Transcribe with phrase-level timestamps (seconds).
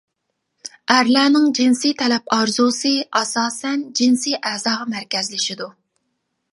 [0.93, 5.75] ئەرلەرنىڭ جىنسىي تەلەپ ئارزۇسى ئاساسەن جىنسىي ئەزاغا مەركەزلىشىدۇ.